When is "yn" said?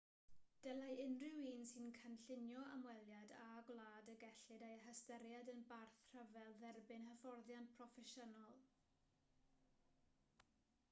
5.53-5.61